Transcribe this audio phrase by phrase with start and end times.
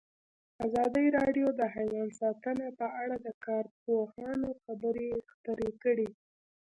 [0.65, 6.09] ازادي راډیو د حیوان ساتنه په اړه د کارپوهانو خبرې خپرې کړي.